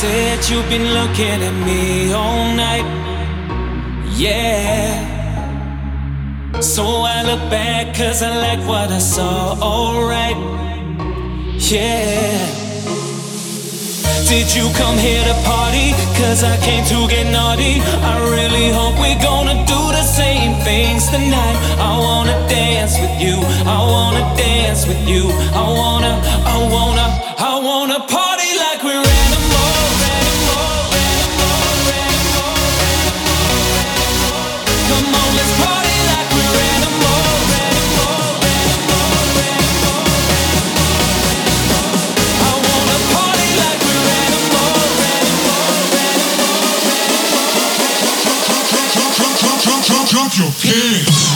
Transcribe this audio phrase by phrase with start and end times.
[0.00, 2.86] Said you've been looking at me all night.
[4.16, 4.96] Yeah.
[6.58, 10.38] So I look back cause I like what I saw, alright.
[11.68, 12.32] Yeah.
[14.26, 15.92] Did you come here to party?
[16.16, 17.82] Cause I came to get naughty.
[18.00, 21.56] I really hope we're gonna do the same things tonight.
[21.76, 23.36] I wanna dance with you.
[23.68, 25.28] I wanna dance with you.
[25.52, 28.29] I wanna, I wanna, I wanna party
[50.70, 51.29] Hum.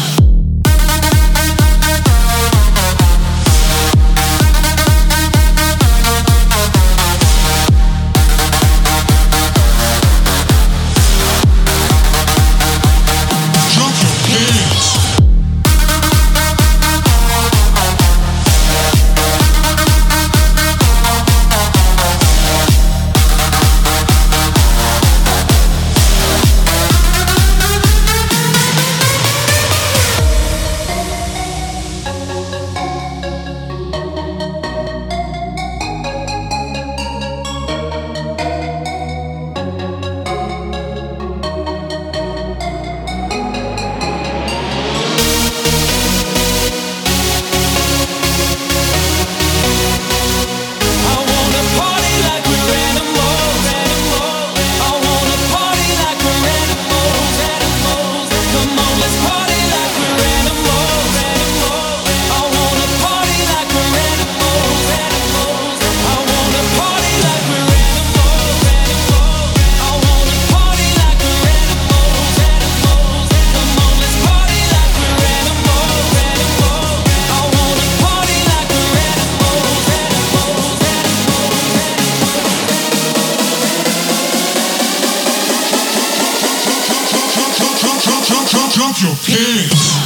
[89.37, 90.04] Hum.